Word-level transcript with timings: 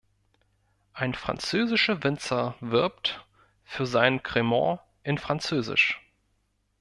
Ein 0.93 1.13
französischer 1.13 2.03
Winzer 2.03 2.55
wirbt 2.59 3.23
für 3.63 3.85
seinen 3.85 4.23
Cremant 4.23 4.79
in 5.03 5.19
Französisch. 5.19 6.01